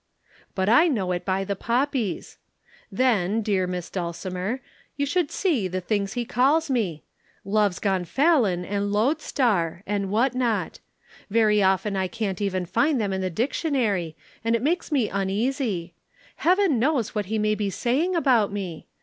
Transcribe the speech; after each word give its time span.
But 0.55 0.67
I 0.67 0.87
knew 0.87 1.11
it 1.11 1.25
by 1.25 1.43
the 1.43 1.55
poppies. 1.55 2.39
Then, 2.91 3.43
dear 3.43 3.67
Miss 3.67 3.87
Dulcimer, 3.87 4.59
you 4.97 5.05
should 5.05 5.27
just 5.27 5.39
see 5.39 5.67
the 5.67 5.79
things 5.79 6.13
he 6.13 6.25
calls 6.25 6.71
me 6.71 7.03
'Love's 7.45 7.77
gonfalon 7.77 8.65
and 8.65 8.91
lodestar' 8.91 9.83
and 9.85 10.09
what 10.09 10.33
not. 10.33 10.79
Very 11.29 11.61
often 11.61 11.95
I 11.95 12.07
can't 12.07 12.41
even 12.41 12.65
find 12.65 12.99
them 12.99 13.13
in 13.13 13.21
the 13.21 13.29
dictionary 13.29 14.15
and 14.43 14.55
it 14.55 14.63
makes 14.63 14.91
me 14.91 15.07
uneasy. 15.07 15.93
Heaven 16.37 16.79
knows 16.79 17.13
what 17.13 17.27
he 17.27 17.37
may 17.37 17.53
be 17.53 17.69
saying 17.69 18.15
about 18.15 18.51
me! 18.51 18.87